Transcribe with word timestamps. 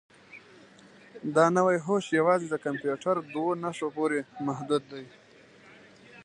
دا 1.35 1.45
نوي 1.57 1.77
هوښ 1.85 2.05
یوازې 2.19 2.47
د 2.49 2.55
کمپیوټر 2.65 3.15
دوو 3.33 3.51
نښو 3.63 3.87
پورې 3.97 4.19
محدود 4.47 4.83
دی. 4.91 5.05